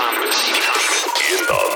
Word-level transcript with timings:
In 0.00 0.04
the 1.48 1.67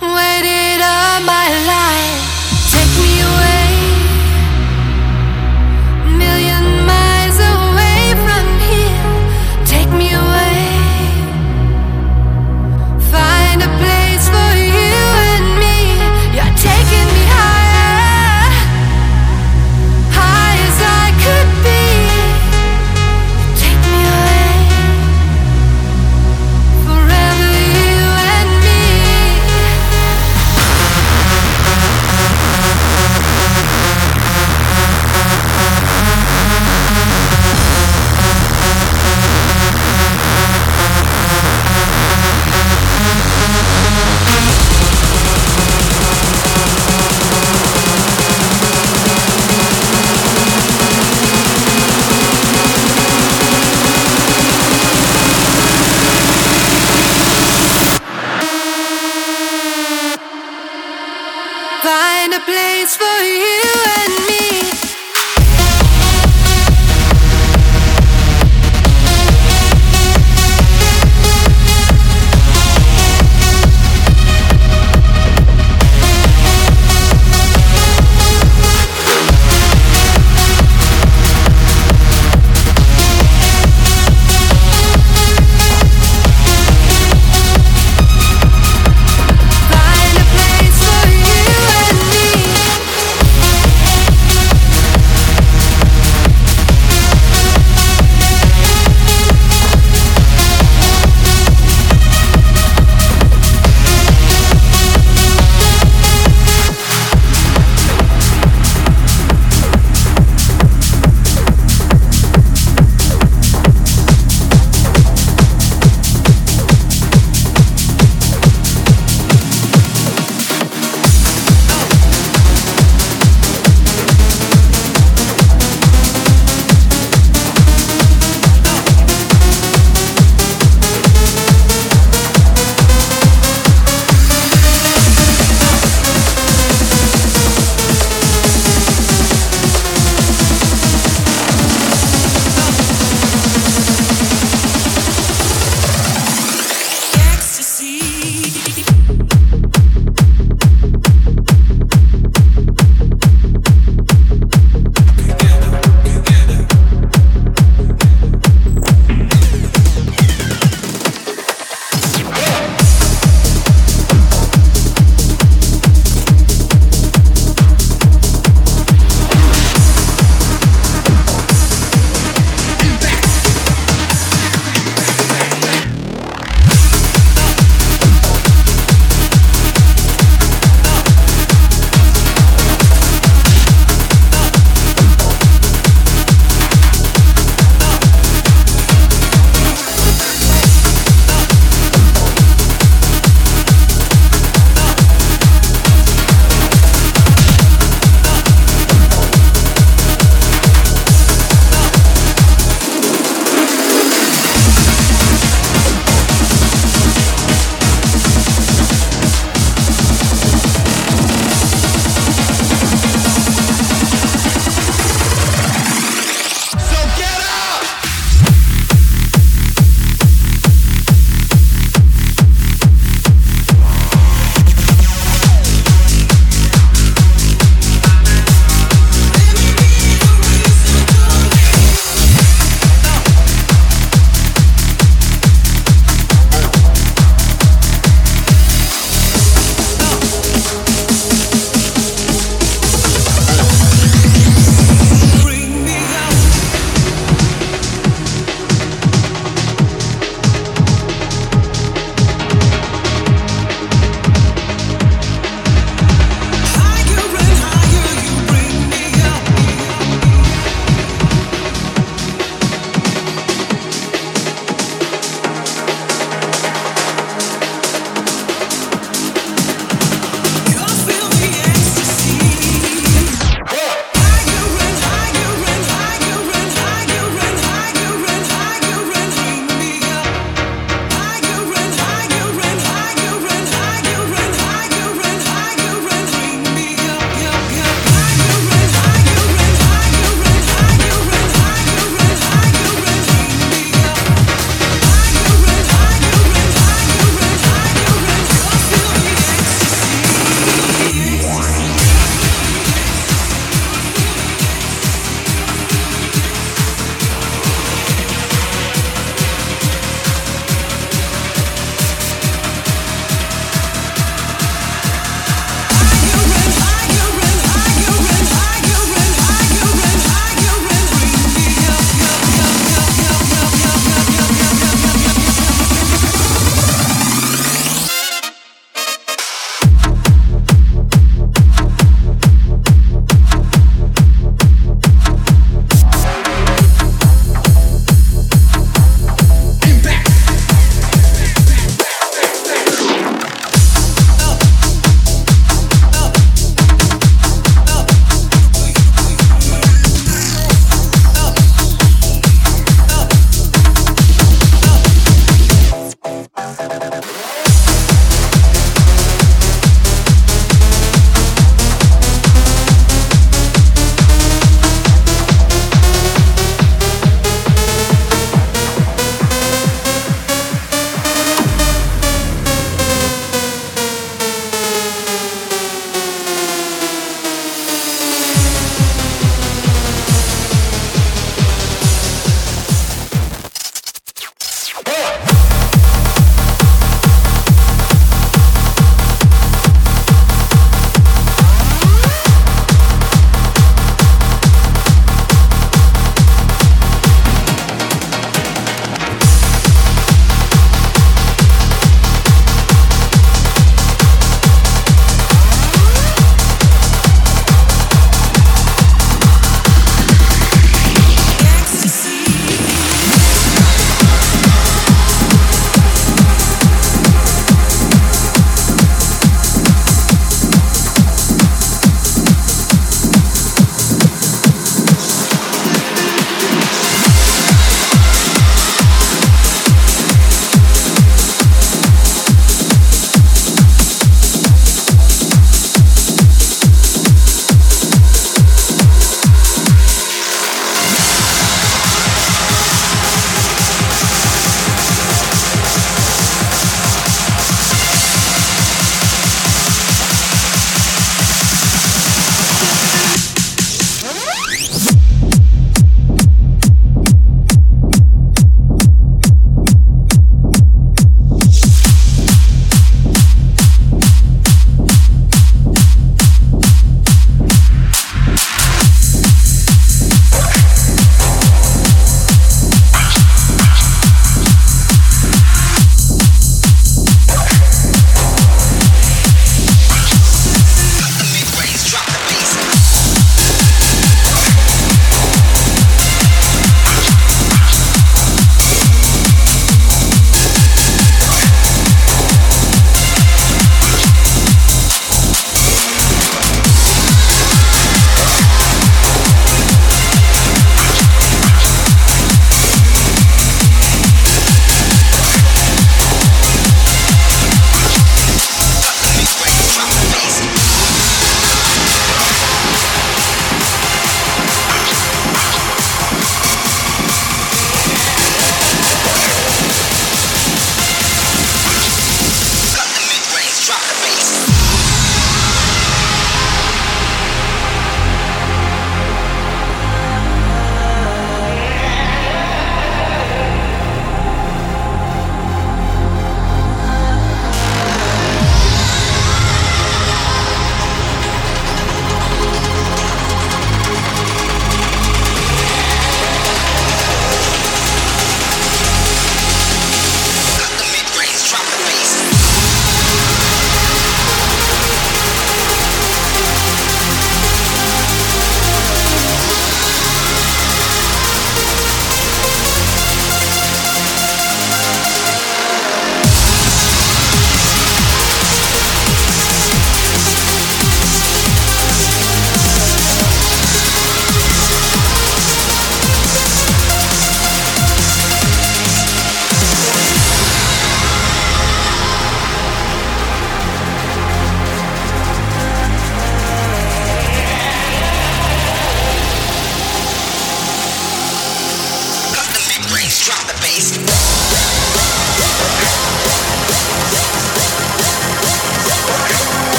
waited 0.00 0.80
all 0.80 1.20
my 1.26 1.48
life. 1.66 2.39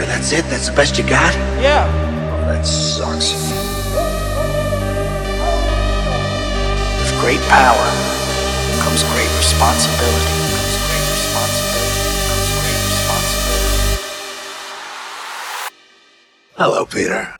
Human 0.00 0.16
that's 0.16 0.32
it? 0.32 0.44
That's 0.46 0.70
the 0.70 0.74
best 0.74 0.96
you 0.96 1.04
got? 1.04 1.34
Yeah. 1.60 1.84
Oh, 2.32 2.40
that 2.46 2.64
sucks. 2.64 3.34
With 6.96 7.12
great 7.20 7.40
power 7.52 7.84
comes 8.80 9.04
great 9.12 9.28
responsibility. 9.36 10.40
Comes 10.56 10.76
great 10.88 11.04
responsibility. 11.12 12.00
Comes 12.32 12.48
great 12.56 12.80
responsibility. 12.88 14.00
Hello, 16.56 16.86
Peter. 16.86 17.39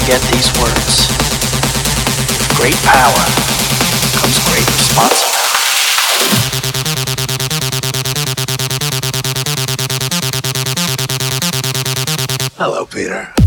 Forget 0.00 0.20
these 0.30 0.52
words. 0.60 1.08
Great 2.54 2.76
power 2.84 3.24
comes 4.14 4.38
great 4.46 4.66
responsibility. 4.70 5.58
Hello, 12.56 12.86
Peter. 12.86 13.37